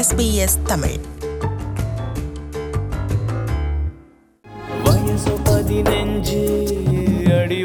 [0.00, 0.98] SBS Tamil.
[4.84, 6.42] வயசு பதினஞ்சு
[7.40, 7.62] அடி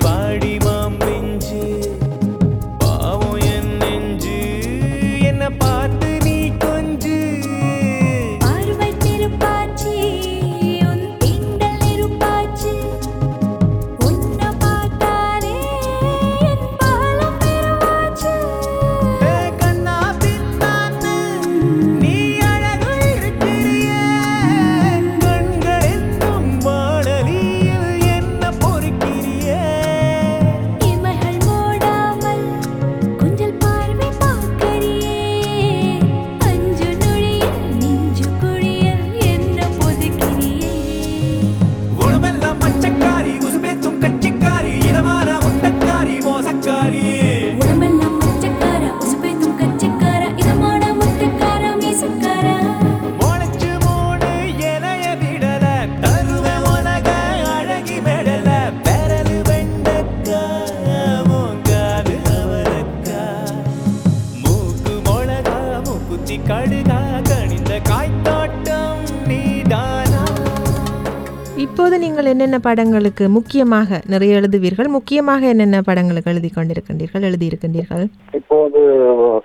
[71.63, 74.87] இப்போது நீங்கள் என்னென்ன படங்களுக்கு முக்கியமாக நிறைய எழுதுவீர்கள்?
[74.95, 77.25] முக்கியமாக என்னென்ன படங்களுக்கு எழுதி கொண்டிருக்கின்றீர்கள்?
[77.27, 78.03] எழுதியிருக்கின்றீர்கள்
[78.39, 78.79] இப்போது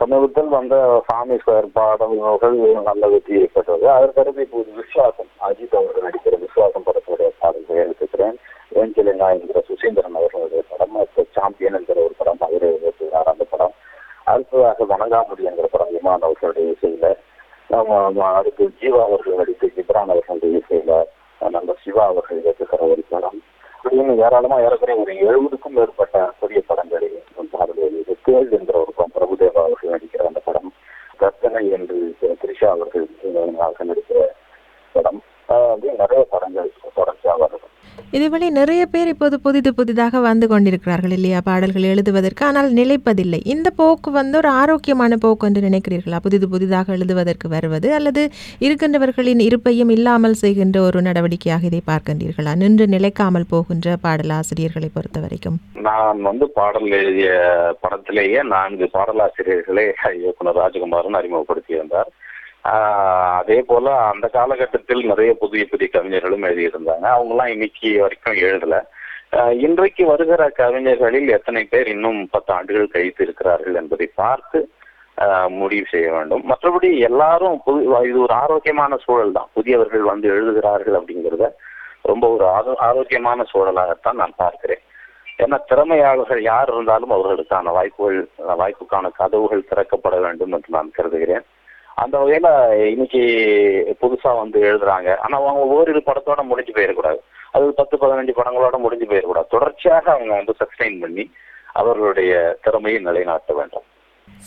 [0.00, 0.74] சமீபத்தில் வந்த
[1.08, 2.56] சாமி ஸ்கொயர் பாடல்கள்
[2.88, 3.86] நல்ல வெற்றியை பெற்றது.
[3.96, 5.30] அதற்கடுத்து இப்போது விஸ்வாசம்.
[5.48, 8.36] அஜித் அவர்கள் நடிக்கிற விஸ்வாசம் படத்துடைய பாடல்களை எழுதிக்கிறேன்
[8.82, 10.98] ஏஞ்சலினா என்கிற சுசீந்திரன் அவர்களுடைய படம்
[11.38, 13.74] சாம்பியன் என்கிற ஒரு படம் மதுரை எழுதினார் அந்த படம்.
[14.32, 17.14] அடுத்ததாக வணங்காமுடி என்கிற படம் இமான் அவர்களுடைய இசையில.
[18.34, 20.92] அடுத்து ஜீவா அவர்கள் நடித்து ஜிப்ரான் அவர்களுடைய இசையில.
[21.40, 23.38] நம்ம சிவா அவர்கள் இயக்குகிற ஒரு படம்
[23.84, 27.08] அப்படின்னு ஏராளமா ஏறக்குறைய ஒரு எழுபதுக்கும் மேற்பட்ட புதிய படங்களை
[27.50, 27.84] பாடல்
[28.22, 30.70] கேள் என்ற ஒரு படம் பிரபுதேவா அவர்கள் நடிக்கிற அந்த படம்
[31.16, 31.96] கர்த்தனை என்று
[32.42, 33.06] திரிஷா அவர்கள்
[33.88, 34.20] நடிக்கிற
[34.94, 35.20] படம்.
[35.50, 37.66] ஆஹ் அப்படி நிறைய படங்கள் தொடர்ச்சியாக வருது.
[38.10, 41.40] இதுவரை நிறைய பேர் இப்போது புதிது புதிதாக வந்து கொண்டிருக்கிறார்கள் இல்லையா?
[41.44, 43.40] பாடல்கள் எழுதுவதற்கு ஆனால் நிலைப்பதில்லை.
[43.44, 46.18] இந்த போக்கு வந்து ஒரு ஆரோக்கியமான போக்கு என்று நினைக்கிறீர்களா?
[46.22, 52.56] புதிது புதிதாக எழுதுவதற்கு வருவது அல்லது இருக்கின்றவர்களின் இருப்பையும் இல்லாமல் செய்கின்ற ஒரு நடவடிக்கையாக இதை பார்க்கின்றீர்களா?
[52.56, 57.30] நின்று நிலைக்காமல் போகின்ற பாடலாசிரியர்களை பொறுத்த வரைக்கும் நான் வந்து பாடல் எழுதிய
[57.82, 62.10] படத்திலேயே நான்கு பாடலாசிரியர்களை இயக்குனர் ராஜகுமாரன் அறிமுகப்படுத்தியிருந்தார்.
[62.62, 67.06] அதே போல அந்த காலகட்டத்தில் நிறைய புதிய புதிய கவிஞர்களும் எழுதியிருந்தாங்க.
[67.06, 68.80] அவங்கெல்லாம் இன்னைக்கு வரைக்கும் எழுதல.
[69.52, 74.70] இன்றைக்கு வருகிற கவிஞர்களில் எத்தனை பேர் இன்னும் பத்து ஆண்டுகள் கழித்து இருக்கிறார்கள் என்பதை பார்த்து
[75.18, 76.44] ஆஹ் முடிவு செய்ய வேண்டும்.
[76.48, 79.48] மற்றபடி எல்லாரும் புது இது ஒரு ஆரோக்கியமான சூழல் தான்.
[79.52, 81.48] புதியவர்கள் வந்து எழுதுகிறார்கள் அப்படிங்கிறத
[82.02, 84.78] ரொம்ப ஒரு ஆரோ ஆரோக்கியமான சூழலாகத்தான் நான் பார்க்கிறேன்.
[85.38, 91.44] ஏன்னா திறமையாளர்கள் யார் இருந்தாலும் அவர்களுக்கான வாய்ப்புகள் வாய்ப்புக்கான கதவுகள் திறக்கப்பட வேண்டும் என்று நான் கருதுகிறேன்.
[92.02, 92.48] அந்த வகையில
[92.92, 93.22] இன்னைக்கு
[94.02, 95.08] புதுசா வந்து எழுதுறாங்க.
[95.24, 97.20] ஆனா அவங்க ஓரிரு படத்தோட முடிஞ்சு போயிடக்கூடாது
[97.56, 101.24] அது பத்து பதினஞ்சு படங்களோட முடிஞ்சு போயிடக்கூடாது தொடர்ச்சியாக அவங்க வந்து சஸ்டைன் பண்ணி
[101.72, 103.86] அவர்களுடைய திறமையை நிலைநாட்ட வேண்டும்.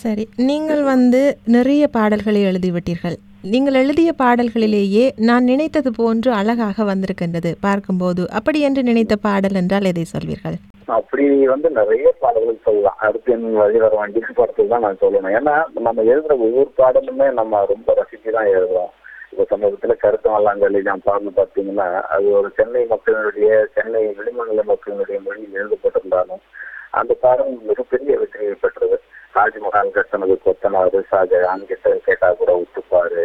[0.04, 0.24] சரி.
[0.50, 1.22] நீங்கள் வந்து
[1.56, 3.18] நிறைய பாடல்களை எழுதிவிட்டீர்கள்.
[3.54, 8.24] நீங்கள் எழுதிய பாடல்களிலேயே நான் நினைத்தது போன்று அழகாக வந்திருக்கின்றது பார்க்கும்போது.
[8.30, 10.58] அப்படி என்று நினைத்த பாடல் என்றால் எதை சொல்வீர்கள்?
[10.88, 12.98] அப்படி வந்து நிறைய பாடல்கள் சொல்லலாம்.
[13.06, 15.36] அடுத்து என் வழி வர வண்டி படத்துக்கு தான் நான் சொல்லணும்.
[15.40, 15.56] ஏன்னா
[15.88, 18.92] நம்ம எழுதுற ஒவ்வொரு பாடலுமே நம்ம ரொம்ப ரசிச்சு தான் எழுதுறோம்.
[19.32, 25.60] இப்போ சமீபத்தில் கருத்து வல்லாங்கல்லி நான் பாடல் பார்த்தீங்கன்னா அது ஒரு சென்னை மக்களினுடைய சென்னை வெளிமாநில மக்களினுடைய மொழியில்
[25.62, 26.44] எழுதப்பட்டிருந்தாலும்
[27.00, 28.98] அந்த பாடல் மிகப்பெரிய வெற்றியை பெற்றது.
[29.36, 33.24] தாஜ்மஹால் கட்டணது கொத்தனாறு ஷாஜகான் கிட்ட கேட்டா கூட ஒத்துப்பாரு.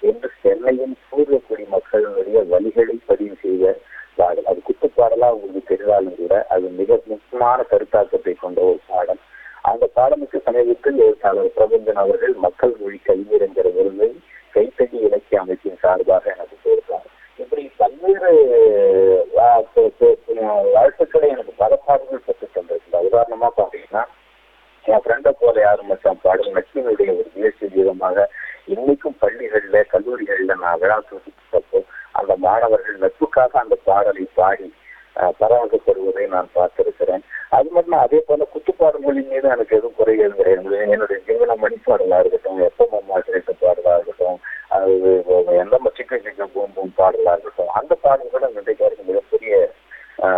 [0.00, 3.76] என்று சென்னையின் சூரியக்குடி மக்களினுடைய வழிகளை பதிவு செய்த
[4.20, 4.48] பாடல்.
[4.50, 9.20] அது குத்துப்பாடலா உங்களுக்கு தெரிந்தாலும் கூட அது மிக முக்கியமான கருத்தாக்கத்தை கொண்ட ஒரு பாடல்.
[9.70, 14.10] அந்த பாடலுக்கு சமீபத்தில் எழுத்தாளர் பிரபஞ்சன் அவர்கள் மக்கள் மொழி கல்வி என்கிற விருதை
[14.54, 17.08] கைத்தடி இலக்கிய அமைப்பின் சார்பாக எனக்கு கொடுத்தார்.
[17.38, 18.30] இப்படி பல்வேறு
[20.74, 23.06] வாழ்த்துக்களை எனக்கு பல பாடல்கள் பெற்றுத் தந்திருக்கிறார்.
[23.10, 24.04] உதாரணமா பாத்தீங்கன்னா
[24.84, 28.26] என் ஃப்ரெண்டை போல யாரும் மச்சான் பாடல் லட்சுமியுடைய ஒரு முயற்சி விதமாக
[28.74, 31.78] இன்னைக்கும் பள்ளிகள்ல கல்லூரிகள்ல நான் விழா தூக்கிட்டப்போ
[32.18, 33.02] அந்த மாணவர்கள்
[33.98, 34.68] பாடலை பாடி
[35.38, 37.22] பராமரிக்கப்படுவதை நான் பார்த்திருக்கிறேன்.
[37.56, 43.00] அது மட்டும் அதே போல குத்துப்பாடல்களின் மீது எனக்கு எதுவும் குறைகள் கிடையாது என்னுடைய ஜீவன மணிப்பாடலா இருக்கட்டும் எப்ப
[43.08, 44.38] மாத்திரைத்த பாடலா இருக்கட்டும்
[44.76, 44.92] அது
[45.62, 49.56] எந்த சிக்க சிக்க பூம்பும் பாடலா இருக்கட்டும் அந்த பாடல்கள் இன்றைக்கு வரைக்கும் மிகப்பெரிய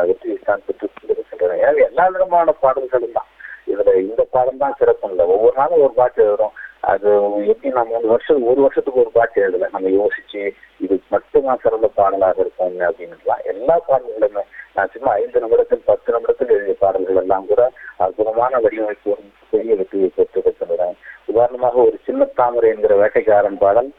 [0.08, 3.28] வெற்றியை தான் பெற்றுக்கொண்டிருக்கின்றன ஏன்னா எல்லா விதமான பாடல்களும் தான்.
[3.72, 5.24] இதுல இந்த பாடம் தான் சிறப்பு இல்லை.
[5.34, 6.56] ஒவ்வொரு நாளும் ஒரு பாட்டு எழுதுறோம்.
[6.90, 7.08] அது
[7.52, 9.68] எப்படி நம்ம ஒரு வருஷம் ஒரு வருஷத்துக்கு ஒரு பாட்டு எழுதல.
[9.74, 10.42] நம்ம யோசிச்சு
[10.84, 13.76] இது மட்டும்தான் சிறந்த பாடலாக இருக்கும் அப்படின்னுலாம் எல்லா
[14.10, 14.42] பாடல்களுமே.
[14.76, 17.62] நான் சும்மா ஐந்து நிமிடத்தில் பத்து நிமிடத்தில் எழுதிய பாடல்கள் எல்லாம் கூட
[18.04, 19.14] அற்புதமான வடிவமைப்பு
[19.52, 20.92] பெரிய வெற்றியை பெற்று பெற்றுள்ளன
[21.30, 23.90] உதாரணமாக ஒரு சின்ன தாமரை என்கிற வேட்டைக்காரன் பாடல்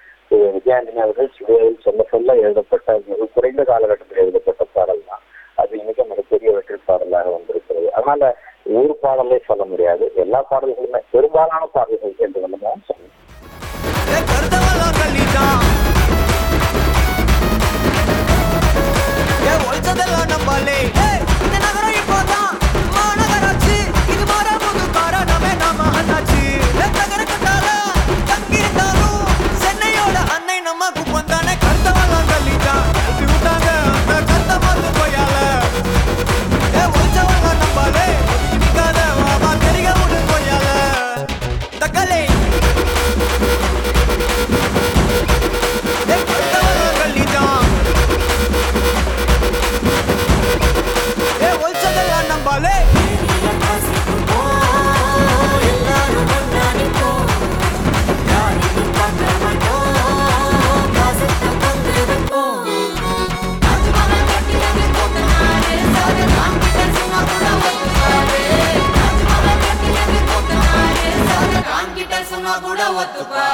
[0.55, 5.23] விஜயாண்டினி அவர்கள் சுவையில் சொல்ல சொல்ல எழுதப்பட்ட மிக குறைந்த காலகட்டத்தில் எழுதப்பட்ட பாடல் தான்.
[5.61, 7.87] அது இன்னைக்கு மிகப்பெரிய வெற்றி பாடலாக வந்திருக்கிறது.
[7.97, 8.31] அதனால
[8.79, 10.05] ஒரு பாடலே சொல்ல முடியாது.
[10.25, 12.85] எல்லா பாடல்களுமே பெரும்பாலான பாடல்கள் என்று வந்து நான்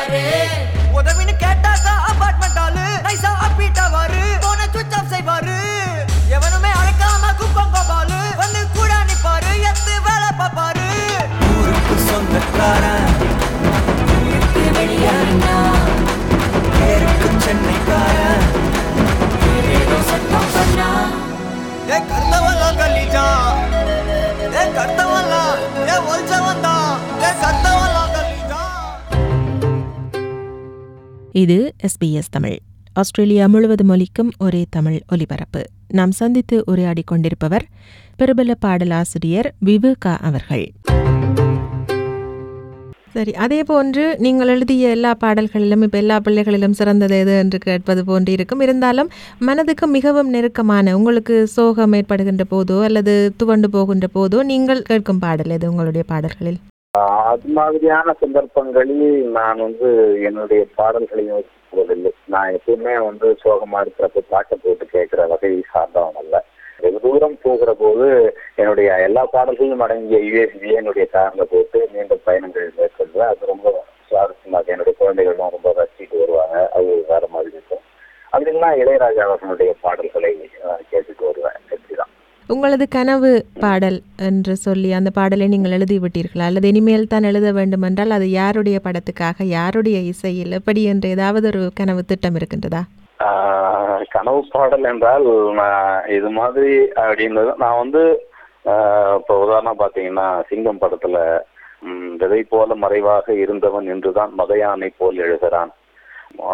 [0.08, 2.86] உதவின்னு கேட்டாக்கா அபார்ட்மெண்ட் ஆளு.
[3.04, 4.22] நைசா அப்பீட்டா வாரு.
[4.42, 5.58] போன சுவிச் ஆஃப் செய்வாரு.
[6.28, 8.36] எவனுமே அழைக்காம குப்பம் கோபாலு.
[8.36, 9.52] வந்து கூட நிப்பாரு.
[9.70, 10.88] எத்து வேலை பாப்பாரு
[11.58, 13.10] ஊருக்கு சொந்தக்காரன்.
[14.16, 15.58] ஊருக்கு வெளியாருனா
[16.80, 18.46] பேருக்கு சென்னைக்காரன்.
[21.90, 23.56] ஏ கர்த்தவெல்லாம் கல்லிச்சான்
[24.56, 25.44] ஏ கர்த்தவல்லா
[25.92, 26.66] ஏ ஒல்ச்சவன்
[27.24, 27.97] ஏ கர்த்தவெல்லாம்
[31.42, 31.56] இது
[31.88, 32.56] எஸ்பிஎஸ் தமிழ்.
[32.94, 35.62] ஆஸ்திரேலியா முழுவதும் ஒலிக்கும் ஒரே தமிழ் ஒலிபரப்பு.
[35.98, 37.66] நாம் சந்தித்து உரையாடி கொண்டிருப்பவர்
[38.16, 40.66] பிரபல பாடலாசிரியர் விவேகா அவர்கள்.
[43.16, 48.32] சரி அதே போன்று நீங்கள் எழுதிய எல்லா பாடல்களிலும் இப்போ எல்லா பிள்ளைகளிலும் சிறந்தது எது என்று கேட்பது போன்று
[48.32, 48.60] இருக்கும்.
[48.60, 55.56] இருந்தாலும் மனதுக்கு மிகவும் நெருக்கமான உங்களுக்கு சோகம் ஏற்படுகின்ற போதோ அல்லது துவண்டு போகின்ற போதோ நீங்கள் கேட்கும் பாடல்
[55.58, 56.60] எது உங்களுடைய பாடல்களில்?
[57.00, 64.86] அது மாதிரியான சந்தர்ப்பங்களில் நான் வந்து என்னுடைய பாடல்களையும் போவதில்லை நான் எப்பவுமே வந்து சோகமா இருக்கிறப்ப பாட்டை போட்டு
[64.86, 66.46] கேட்கிற வகையை சார்ந்தவன் அல்ல.
[66.80, 73.32] வெகு தூரம் போகிற போது என்னுடைய எல்லா பாடல்களும் அடங்கிய யுஎஸ்பியை என்னுடைய காரில் போட்டு மீண்டும் பயணங்கள் மேற்கொள்வேன்.
[73.34, 76.70] அது ரொம்ப சுவாரஸ்யமாக என்னுடைய குழந்தைகள்லாம் ரொம்ப ரசிச்சுட்டு வருவாங்க.
[76.74, 77.86] அது வேற மாதிரி இருக்கும்.
[78.34, 80.47] அப்படின்னா இளையராஜா அவர்களுடைய பாடல்களை
[82.50, 83.30] உங்களது கனவு
[83.62, 83.98] பாடல்
[84.28, 88.78] என்று சொல்லி அந்த பாடலை நீங்கள் எழுதி விட்டீர்களா அல்லது இனிமேல் தான் எழுத வேண்டும் என்றால் அது யாருடைய
[88.86, 92.82] படத்துக்காக யாருடைய இசையில் எப்படி என்று ஏதாவது ஒரு கனவு திட்டம் இருக்கின்றதா?
[94.10, 96.72] கனவு பாடல் என்றால் நான் இது மாதிரி
[97.04, 98.04] அப்படின்றது நான் வந்து
[99.20, 101.18] இப்போ உதாரணம் பார்த்தீங்கன்னா சிங்கம் படத்துல
[102.22, 105.72] விதை போல மறைவாக இருந்தவன் என்றுதான் மதையானை போல் எழுதுகிறான்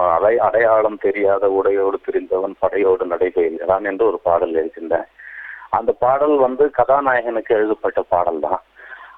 [0.09, 5.07] அடை அடையாளம் தெரியாத உடையோடு திரிந்தவன் படையோடு நடைபெறுகிறான் என்று ஒரு பாடல் எழுதியிருந்தேன்.
[5.77, 8.61] அந்த பாடல் வந்து கதாநாயகனுக்கு எழுதப்பட்ட பாடல் தான்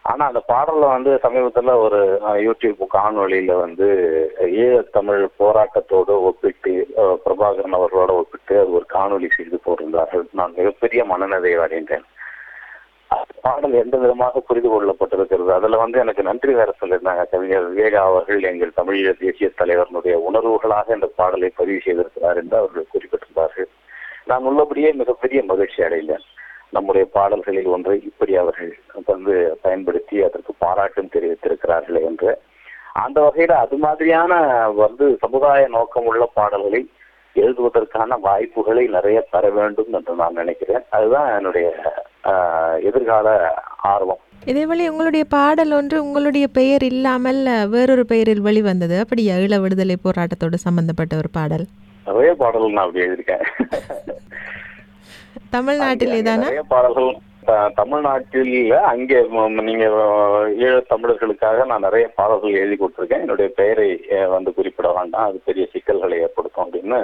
[0.10, 2.00] ஆனா அந்த பாடல்ல வந்து சமீபத்துல ஒரு
[2.48, 3.88] யூடியூப் காணொளியில வந்து
[4.63, 6.74] ஈழ தமிழ் போராட்டத்தோடு ஒப்பிட்டு
[7.24, 10.25] பிரபாகரன் அவர்களோட ஒப்பிட்டு அது ஒரு காணொலி செய்து போட்டிருந்தார்கள்.
[10.40, 12.06] நான் மிகப்பெரிய மனநிலையை அடைந்தேன்.
[13.16, 15.52] அந்த பாடல் எந்த விதமாக புரிந்து கொள்ளப்பட்டிருக்கிறது?
[15.57, 17.25] அதுல வந்து எனக்கு நன்றி வேற சொல்லியிருந்தாங்க.
[17.34, 23.69] கவிஞர் விவேகா அவர்கள் எங்கள் தமிழீழ தேசிய தலைவர்களுடைய உணர்வுகளாக இந்த பாடலை பதிவு செய்திருக்கிறார் என்று அவர்கள் குறிப்பிட்டிருந்தார்கள்.
[24.31, 26.26] நான் உள்ளபடியே மிகப்பெரிய மகிழ்ச்சி அடைந்தேன்.
[26.75, 28.73] நம்முடைய பாடல்களில் ஒன்றை இப்படி அவர்கள்
[29.09, 32.31] வந்து பயன்படுத்தி அதற்கு பாராட்டும் தெரிவித்திருக்கிறார்கள் என்று.
[33.03, 34.33] அந்த வகையில அது மாதிரியான
[34.81, 36.81] வந்து சமுதாய நோக்கம் உள்ள பாடல்களை
[37.35, 40.83] எழுதுவதற்கான வாய்ப்புகளை நிறைய தர வேண்டும் என்று நான் நினைக்கிறேன்.
[40.97, 41.67] அதுதான் என்னுடைய
[42.89, 43.27] எதிர்கால
[43.94, 44.21] ஆர்வம்.
[44.51, 47.41] இதேவேளை உங்களுடைய பாடல் ஒன்று உங்களுடைய பெயர் இல்லாமல்
[47.73, 48.95] வேறொரு பெயரில் வெளிவந்தது.
[49.03, 51.65] அப்படியா ஈழ விடுதலை போராட்டத்தோடு சம்பந்தப்பட்ட ஒரு பாடல்.
[52.09, 53.45] நிறைய பாடல்கள் நான் அப்படி எழுதியிருக்கேன்.
[55.56, 56.45] தமிழ்நாட்டிலே தானே?
[56.47, 57.14] நிறைய பாடல்கள்
[57.80, 59.18] தமிழ்நாட்டில் அங்கே
[59.68, 59.85] நீங்க
[60.64, 63.24] ஈழ தமிழர்களுக்காக நான் நிறைய பாடல்கள் எழுதி கொடுத்துருக்கேன்.
[63.26, 63.90] என்னுடைய பெயரை
[64.35, 65.28] வந்து குறிப்பிட வேண்டாம்.
[65.30, 67.00] அது பெரிய சிக்கல்களை ஏற்படுத்தும் அப்படின்னு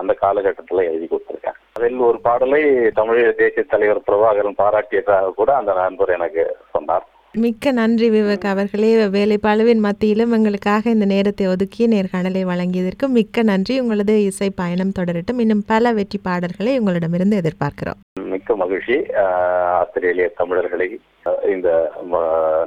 [0.00, 1.58] அந்த காலகட்டத்தில் எழுதி கொடுத்துருக்கேன்.
[1.76, 2.62] அதில் ஒரு பாடலை
[3.00, 7.06] தமிழ் தேசிய தலைவர் பிரபாகரன் பாராட்டியதாக கூட அந்த நண்பர் எனக்கு சொன்னார்.
[7.34, 8.96] மிக்க நன்றி விவேக் அவர்களே.
[8.96, 13.80] வேலைப்பாளுவின் மத்தியிலும் எங்களுக்காக இந்த நேரத்தை ஒதுக்கி நேர்காணலை வழங்கியதற்கு மிக்க நன்றி.
[13.80, 15.38] உங்களது இசை பயணம் தொடரட்டும்.
[15.38, 18.00] இன்னும் பல வெற்றி பாடல்களை உங்களிடமிருந்து எதிர்பார்க்கிறோம்.
[18.20, 18.96] மிக்க மகிழ்ச்சி.
[19.80, 21.00] ஆஸ்திரேலிய தமிழர்களை
[21.48, 21.92] இந்த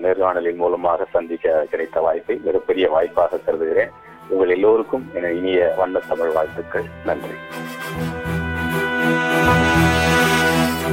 [0.04, 3.90] நேர்காணலின் மூலமாக சந்திக்க கிடைத்த வாய்ப்பை மிகப்பெரிய வாய்ப்பாக கருதுகிறேன்.
[4.30, 6.84] உங்கள் எல்லோருக்கும் என இனிய வண்ண தமிழ் வாழ்த்துக்கள்.
[7.06, 7.36] நன்றி.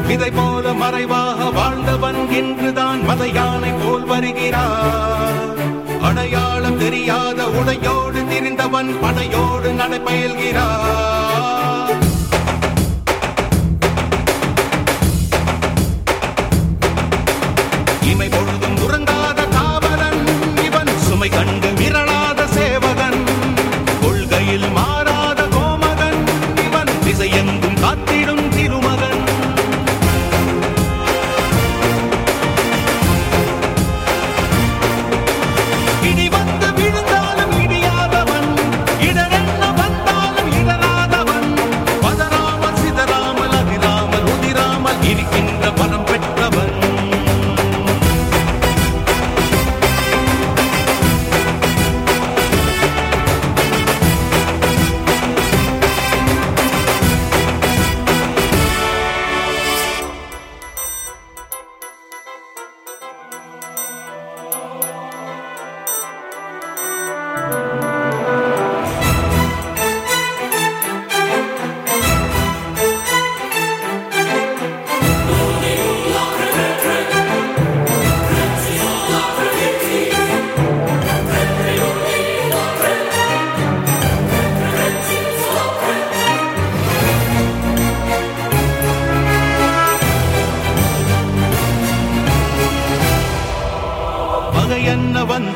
[0.09, 5.61] இதை போல மறைவாக வாழ்ந்தவன் இன்றுதான் மத யானை போல் வருகிறார்.
[6.01, 12.12] அடையாளம் தெரியாத உடையோடு திரிந்தவன் படையோடு நடைபயில்கிறான்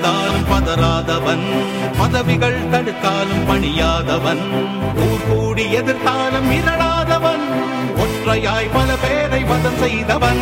[0.00, 1.44] வந்தாலும் பதறாதவன்.
[1.98, 4.42] பதவிகள் தடுத்தாலும் பணியாதவன்.
[4.96, 7.44] ஊர் கூடி எதிர்த்தாலும் மிரளாதவன்.
[7.96, 10.40] ஒற்றையாய் பல பேரை வதம் செய்தவன்.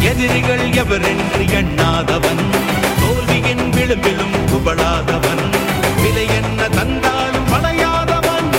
[0.00, 2.42] எதிரிகள் எவரென்று எண்ணாதவன்.
[3.00, 5.42] தோல்வியின் விளிம்பிலும் புகழாதவன்.
[6.02, 8.50] விலை என்ன தந்தாலும் படையாதவன்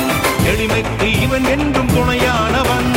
[0.45, 2.88] எளிமைக்கு இவன் என்றும் துணையானவன்.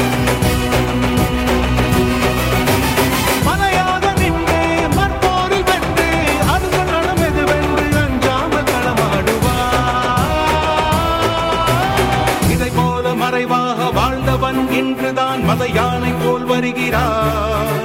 [15.02, 17.80] வாழ்ந்தவன் இன்றுதான் மத யானை போல் வருகிறார்.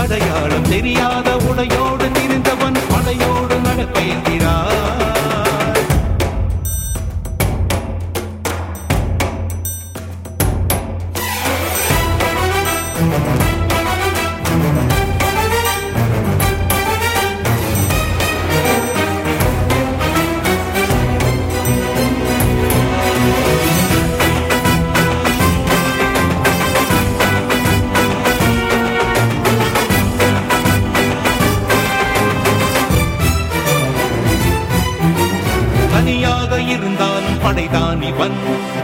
[0.00, 1.29] அடையாளம் தெரியாத
[36.10, 38.32] தனியாக இருந்தாலும் படைதான் இவன்.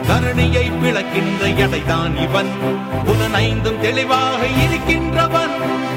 [0.08, 2.48] தரணியை பிளக்கின்ற எடைதான் இவன்.
[3.04, 5.50] புலன் ஐந்தும் தெளிவாக இருக்கின்றவன்.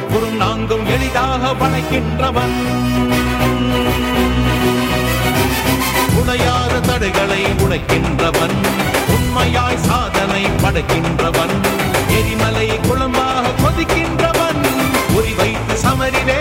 [0.09, 2.55] புறம் நான்கும் எளிதாக வளைக்கின்றவன்.
[6.15, 8.55] உடையாத தடைகளை உடைக்கின்றவன்.
[9.09, 11.55] உண்மையாய் சாதனை படைக்கின்றவன்.
[12.09, 14.67] எரிமலை குளமாக கொதிக்கின்றவன்.
[15.13, 16.38] குறி வைத்து சமரிலே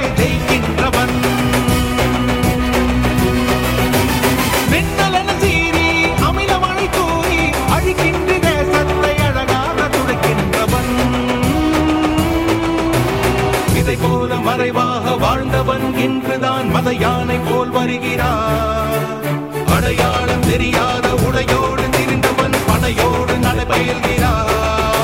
[16.04, 19.06] இன்றுதான் மத யானை போல் வருகிறார்.
[19.74, 24.97] அடையாளம் தெரியாத உடையோடு திரிந்தவன் படையோடு நடைபெயல்கிறார்.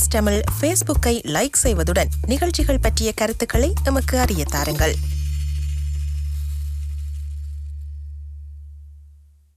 [0.00, 4.94] எஸ் தமிழ் ஃபேஸ்புக்கை லைக் செய்வதுடன் நிகழ்ச்சிகள் பற்றிய கருத்துக்களை எமக்கு அறிய தாருங்கள்.